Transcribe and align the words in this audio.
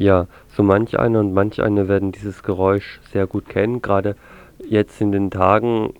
Ja, 0.00 0.28
so 0.48 0.62
manch 0.62 0.98
einer 0.98 1.20
und 1.20 1.34
manch 1.34 1.60
eine 1.60 1.86
werden 1.86 2.10
dieses 2.10 2.42
Geräusch 2.42 3.00
sehr 3.12 3.26
gut 3.26 3.50
kennen. 3.50 3.82
Gerade 3.82 4.16
jetzt 4.66 4.98
in 5.02 5.12
den 5.12 5.30
Tagen, 5.30 5.92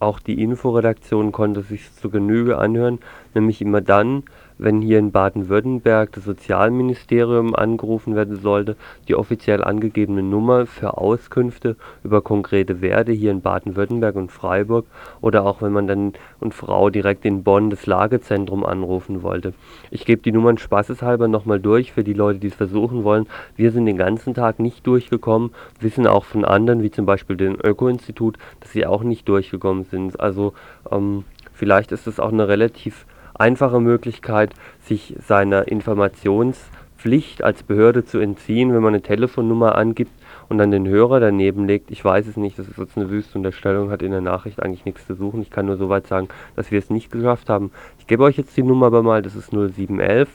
auch 0.00 0.18
die 0.18 0.42
Inforedaktion 0.42 1.30
konnte 1.30 1.60
sich 1.60 1.94
zu 1.94 2.10
Genüge 2.10 2.58
anhören, 2.58 2.98
nämlich 3.32 3.62
immer 3.62 3.80
dann, 3.80 4.24
wenn 4.58 4.80
hier 4.80 4.98
in 4.98 5.10
Baden-Württemberg 5.10 6.12
das 6.12 6.24
Sozialministerium 6.24 7.54
angerufen 7.54 8.14
werden 8.14 8.36
sollte, 8.36 8.76
die 9.08 9.14
offiziell 9.14 9.64
angegebene 9.64 10.22
Nummer 10.22 10.66
für 10.66 10.98
Auskünfte 10.98 11.76
über 12.02 12.22
konkrete 12.22 12.80
Werte 12.80 13.12
hier 13.12 13.30
in 13.30 13.40
Baden-Württemberg 13.40 14.16
und 14.16 14.30
Freiburg 14.30 14.86
oder 15.20 15.44
auch 15.44 15.62
wenn 15.62 15.72
man 15.72 15.86
dann 15.86 16.12
und 16.40 16.54
Frau 16.54 16.90
direkt 16.90 17.24
in 17.24 17.42
Bonn 17.42 17.70
das 17.70 17.86
Lagezentrum 17.86 18.64
anrufen 18.64 19.22
wollte. 19.22 19.54
Ich 19.90 20.04
gebe 20.04 20.22
die 20.22 20.32
Nummern 20.32 20.58
spaßeshalber 20.58 21.28
nochmal 21.28 21.60
durch 21.60 21.92
für 21.92 22.04
die 22.04 22.12
Leute, 22.12 22.38
die 22.38 22.48
es 22.48 22.54
versuchen 22.54 23.04
wollen. 23.04 23.26
Wir 23.56 23.72
sind 23.72 23.86
den 23.86 23.96
ganzen 23.96 24.34
Tag 24.34 24.60
nicht 24.60 24.86
durchgekommen, 24.86 25.50
wissen 25.80 26.06
auch 26.06 26.24
von 26.24 26.44
anderen, 26.44 26.82
wie 26.82 26.90
zum 26.90 27.06
Beispiel 27.06 27.36
dem 27.36 27.56
Öko-Institut, 27.62 28.38
dass 28.60 28.72
sie 28.72 28.86
auch 28.86 29.02
nicht 29.02 29.28
durchgekommen 29.28 29.84
sind. 29.84 30.20
Also 30.20 30.52
ähm, 30.90 31.24
vielleicht 31.52 31.92
ist 31.92 32.06
es 32.06 32.20
auch 32.20 32.32
eine 32.32 32.48
relativ 32.48 33.06
einfache 33.34 33.80
Möglichkeit, 33.80 34.54
sich 34.80 35.16
seiner 35.26 35.68
Informationspflicht 35.68 37.42
als 37.42 37.62
Behörde 37.62 38.04
zu 38.04 38.18
entziehen, 38.18 38.72
wenn 38.72 38.82
man 38.82 38.94
eine 38.94 39.02
Telefonnummer 39.02 39.76
angibt 39.76 40.12
und 40.48 40.58
dann 40.58 40.70
den 40.70 40.86
Hörer 40.86 41.20
daneben 41.20 41.66
legt. 41.66 41.90
Ich 41.90 42.04
weiß 42.04 42.26
es 42.26 42.36
nicht, 42.36 42.58
das 42.58 42.68
ist 42.68 42.78
jetzt 42.78 42.96
eine 42.96 43.10
wüste 43.10 43.38
Unterstellung, 43.38 43.90
hat 43.90 44.02
in 44.02 44.10
der 44.10 44.20
Nachricht 44.20 44.62
eigentlich 44.62 44.84
nichts 44.84 45.06
zu 45.06 45.14
suchen. 45.14 45.42
Ich 45.42 45.50
kann 45.50 45.66
nur 45.66 45.76
so 45.76 45.88
weit 45.88 46.06
sagen, 46.06 46.28
dass 46.56 46.70
wir 46.70 46.78
es 46.78 46.90
nicht 46.90 47.10
geschafft 47.10 47.48
haben. 47.48 47.70
Ich 47.98 48.06
gebe 48.06 48.24
euch 48.24 48.36
jetzt 48.36 48.56
die 48.56 48.62
Nummer 48.62 48.86
aber 48.86 49.02
mal, 49.02 49.22
das 49.22 49.34
ist 49.34 49.52
0711 49.52 50.28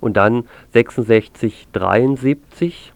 und 0.00 0.16
dann 0.16 0.44
6673 0.72 2.92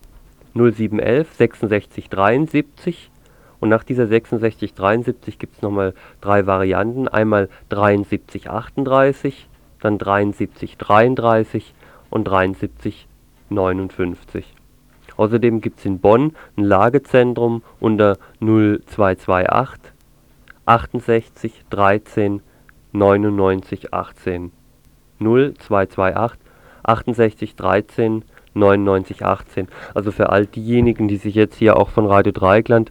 0711 0.54 1.34
6673 1.34 3.10
und 3.60 3.68
nach 3.68 3.84
dieser 3.84 4.06
6673 4.06 5.38
gibt 5.38 5.56
es 5.56 5.62
nochmal 5.62 5.94
drei 6.20 6.46
Varianten. 6.46 7.08
Einmal 7.08 7.48
7338, 7.70 9.48
dann 9.80 9.98
7333 9.98 11.74
und 12.10 12.28
7359. 12.28 14.54
Außerdem 15.16 15.60
gibt 15.60 15.78
es 15.78 15.86
in 15.86 16.00
Bonn 16.00 16.34
ein 16.56 16.64
Lagezentrum 16.64 17.62
unter 17.80 18.18
0228 18.40 19.92
68 20.66 21.52
13 21.70 22.40
99 22.92 23.92
18. 23.92 24.50
0228 25.20 26.40
68 26.82 27.56
13 27.56 28.24
99 28.54 29.24
18. 29.24 29.68
Also 29.94 30.12
für 30.12 30.30
all 30.30 30.46
diejenigen, 30.46 31.08
die 31.08 31.16
sich 31.16 31.34
jetzt 31.34 31.56
hier 31.56 31.76
auch 31.76 31.90
von 31.90 32.06
Radio 32.06 32.32
Dreieckland 32.32 32.90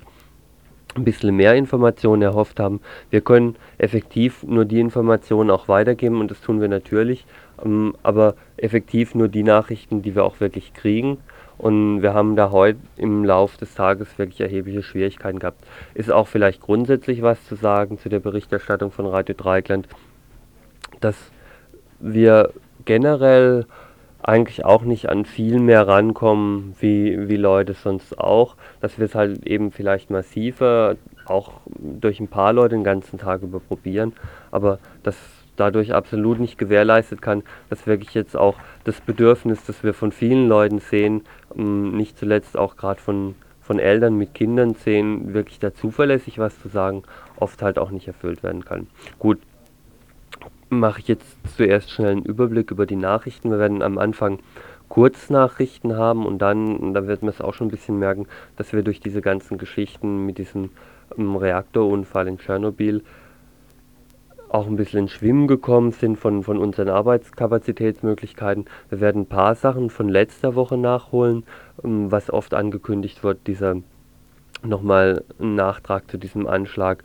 ein 0.95 1.03
bisschen 1.03 1.35
mehr 1.35 1.55
Informationen 1.55 2.21
erhofft 2.21 2.59
haben. 2.59 2.81
Wir 3.09 3.21
können 3.21 3.55
effektiv 3.77 4.43
nur 4.43 4.65
die 4.65 4.79
Informationen 4.79 5.49
auch 5.49 5.67
weitergeben 5.67 6.19
und 6.19 6.29
das 6.31 6.41
tun 6.41 6.61
wir 6.61 6.67
natürlich, 6.67 7.25
ähm, 7.63 7.95
aber 8.03 8.35
effektiv 8.57 9.15
nur 9.15 9.27
die 9.27 9.43
Nachrichten, 9.43 10.01
die 10.01 10.15
wir 10.15 10.23
auch 10.23 10.39
wirklich 10.39 10.73
kriegen. 10.73 11.17
Und 11.57 12.01
wir 12.01 12.13
haben 12.13 12.35
da 12.35 12.51
heute 12.51 12.79
im 12.97 13.23
Laufe 13.23 13.57
des 13.59 13.75
Tages 13.75 14.17
wirklich 14.17 14.41
erhebliche 14.41 14.83
Schwierigkeiten 14.83 15.39
gehabt. 15.39 15.63
Ist 15.93 16.11
auch 16.11 16.27
vielleicht 16.27 16.61
grundsätzlich 16.61 17.21
was 17.21 17.45
zu 17.47 17.55
sagen 17.55 17.99
zu 17.99 18.09
der 18.09 18.19
Berichterstattung 18.19 18.91
von 18.91 19.05
Radio 19.05 19.35
Dreikland, 19.37 19.87
dass 20.99 21.15
wir 21.99 22.51
generell 22.85 23.65
eigentlich 24.23 24.65
auch 24.65 24.83
nicht 24.83 25.09
an 25.09 25.25
viel 25.25 25.59
mehr 25.59 25.87
rankommen, 25.87 26.75
wie, 26.79 27.27
wie 27.27 27.37
Leute 27.37 27.73
sonst 27.73 28.17
auch, 28.19 28.55
dass 28.79 28.97
wir 28.97 29.05
es 29.05 29.15
halt 29.15 29.45
eben 29.45 29.71
vielleicht 29.71 30.09
massiver, 30.09 30.95
auch 31.25 31.53
durch 31.65 32.19
ein 32.19 32.27
paar 32.27 32.53
Leute 32.53 32.75
den 32.75 32.83
ganzen 32.83 33.19
Tag 33.19 33.41
über 33.41 33.59
probieren, 33.59 34.13
aber 34.51 34.79
das 35.03 35.15
dadurch 35.55 35.93
absolut 35.93 36.39
nicht 36.39 36.57
gewährleistet 36.57 37.21
kann, 37.21 37.43
dass 37.69 37.85
wirklich 37.85 38.13
jetzt 38.13 38.35
auch 38.35 38.55
das 38.85 39.01
Bedürfnis, 39.01 39.63
das 39.65 39.83
wir 39.83 39.93
von 39.93 40.11
vielen 40.11 40.47
Leuten 40.47 40.79
sehen, 40.79 41.21
ähm, 41.55 41.95
nicht 41.95 42.17
zuletzt 42.17 42.57
auch 42.57 42.75
gerade 42.75 43.01
von, 43.01 43.35
von 43.61 43.79
Eltern 43.79 44.17
mit 44.17 44.33
Kindern 44.33 44.73
sehen, 44.73 45.33
wirklich 45.33 45.59
da 45.59 45.73
zuverlässig 45.73 46.39
was 46.39 46.59
zu 46.59 46.69
sagen, 46.69 47.03
oft 47.35 47.61
halt 47.61 47.77
auch 47.77 47.91
nicht 47.91 48.07
erfüllt 48.07 48.41
werden 48.41 48.65
kann. 48.65 48.87
Gut, 49.19 49.39
mache 50.69 50.99
ich 50.99 51.07
jetzt 51.07 51.37
zuerst 51.55 51.91
schnell 51.91 52.11
einen 52.11 52.25
Überblick 52.25 52.71
über 52.71 52.85
die 52.85 52.95
Nachrichten. 52.95 53.51
Wir 53.51 53.59
werden 53.59 53.81
am 53.81 53.97
Anfang 53.97 54.39
Kurznachrichten 54.89 55.97
haben 55.97 56.25
und 56.25 56.39
dann, 56.39 56.93
da 56.93 57.07
wird 57.07 57.23
man 57.23 57.29
es 57.29 57.41
auch 57.41 57.53
schon 57.53 57.67
ein 57.67 57.71
bisschen 57.71 57.97
merken, 57.97 58.27
dass 58.57 58.73
wir 58.73 58.83
durch 58.83 58.99
diese 58.99 59.21
ganzen 59.21 59.57
Geschichten 59.57 60.25
mit 60.25 60.37
diesem 60.37 60.69
ähm, 61.17 61.35
Reaktorunfall 61.35 62.27
in 62.27 62.37
Tschernobyl 62.37 63.03
auch 64.49 64.67
ein 64.67 64.75
bisschen 64.75 64.99
ins 64.99 65.11
Schwimmen 65.11 65.47
gekommen 65.47 65.93
sind 65.93 66.17
von, 66.19 66.43
von 66.43 66.59
unseren 66.59 66.89
Arbeitskapazitätsmöglichkeiten. 66.89 68.65
Wir 68.89 69.01
werden 69.01 69.23
ein 69.23 69.25
paar 69.25 69.55
Sachen 69.55 69.89
von 69.89 70.09
letzter 70.09 70.53
Woche 70.53 70.77
nachholen, 70.77 71.43
ähm, 71.83 72.11
was 72.11 72.29
oft 72.29 72.53
angekündigt 72.53 73.23
wird, 73.23 73.47
dieser 73.47 73.77
nochmal 74.63 75.23
ein 75.39 75.55
Nachtrag 75.55 76.09
zu 76.09 76.17
diesem 76.17 76.45
Anschlag 76.47 77.03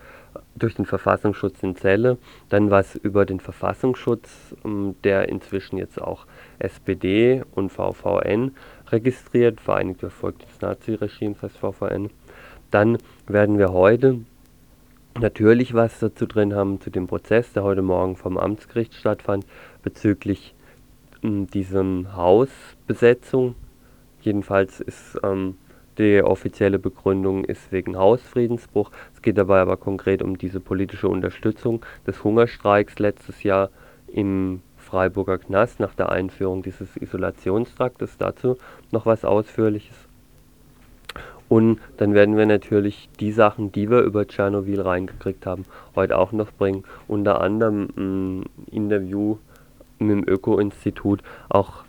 durch 0.59 0.75
den 0.75 0.87
Verfassungsschutz 0.87 1.63
in 1.63 1.77
Celle, 1.77 2.19
dann 2.49 2.71
was 2.71 2.95
über 2.95 3.25
den 3.25 3.41
Verfassungsschutz, 3.41 4.55
ähm, 4.65 4.97
der 5.05 5.29
inzwischen 5.29 5.79
jetzt 5.79 6.01
auch 6.01 6.27
SPD 6.59 7.43
und 7.55 7.71
VVN 7.71 8.53
registriert, 8.89 9.61
Vereinigte 9.61 10.11
Volk 10.11 10.39
des 10.41 10.61
Naziregimes 10.61 11.43
heißt 11.43 11.59
VVN. 11.59 12.11
Dann 12.71 12.99
werden 13.27 13.59
wir 13.59 13.73
heute 13.73 14.21
natürlich 15.19 15.75
was 15.75 15.99
dazu 15.99 16.27
drin 16.27 16.55
haben 16.55 16.81
zu 16.81 16.91
dem 16.91 17.07
Prozess, 17.07 17.53
der 17.53 17.63
heute 17.63 17.83
Morgen 17.83 18.17
vom 18.17 18.39
Amtsgericht 18.39 18.95
stattfand, 18.95 19.47
bezüglich 19.83 20.55
ähm, 21.23 21.47
diesem 21.49 22.15
Hausbesetzung. 22.15 23.55
Jedenfalls 24.21 24.81
ist 24.81 25.19
ähm, 25.23 25.57
die 25.99 26.23
offizielle 26.23 26.79
Begründung 26.79 27.45
ist 27.45 27.73
wegen 27.73 27.97
Hausfriedensbruch. 27.97 28.91
Es 29.15 29.23
geht 29.23 29.37
dabei 29.37 29.61
aber 29.61 29.77
konkret 29.77 30.23
um 30.23 30.39
diese 30.39 30.61
politische 30.61 31.09
Unterstützung 31.09 31.85
des 32.07 32.23
Hungerstreiks 32.23 32.99
letztes 32.99 33.43
Jahr 33.43 33.71
im 34.13 34.63
Freiburger 34.77 35.39
Knast 35.39 35.81
nach 35.81 35.95
der 35.95 36.11
Einführung 36.11 36.63
dieses 36.63 36.97
Isolationstraktes. 36.97 38.17
Dazu 38.17 38.57
noch 38.91 39.07
was 39.07 39.25
Ausführliches. 39.25 39.97
Und 41.49 41.81
dann 41.97 42.15
werden 42.15 42.37
wir 42.37 42.47
natürlich 42.47 43.09
die 43.21 43.33
Sachen, 43.33 43.73
die 43.73 43.91
wir 43.91 44.01
über 44.01 44.27
Tschernobyl 44.27 44.81
reingekriegt 44.83 45.47
haben, 45.47 45.65
heute 45.97 46.19
auch 46.19 46.33
noch 46.33 46.53
bringen. 46.53 46.85
Unter 47.07 47.41
anderem 47.41 47.89
ein 47.97 48.45
Interview 48.71 49.39
mit 49.99 50.11
dem 50.11 50.29
Öko-Institut, 50.29 51.23
auch 51.49 51.85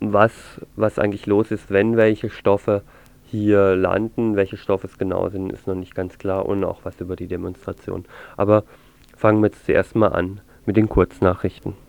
was, 0.00 0.60
was 0.74 0.98
eigentlich 0.98 1.26
los 1.26 1.50
ist, 1.50 1.70
wenn 1.70 1.96
welche 1.96 2.30
Stoffe 2.30 2.82
hier 3.26 3.76
landen. 3.76 4.36
Welche 4.36 4.56
Stoffe 4.56 4.86
es 4.86 4.98
genau 4.98 5.28
sind, 5.28 5.52
ist 5.52 5.66
noch 5.66 5.74
nicht 5.74 5.94
ganz 5.94 6.18
klar 6.18 6.46
und 6.46 6.64
auch 6.64 6.80
was 6.84 7.00
über 7.00 7.16
die 7.16 7.26
Demonstration. 7.26 8.04
Aber 8.36 8.64
fangen 9.16 9.40
wir 9.42 9.48
jetzt 9.48 9.66
zuerst 9.66 9.96
mal 9.96 10.08
an 10.08 10.40
mit 10.64 10.76
den 10.76 10.88
Kurznachrichten. 10.88 11.85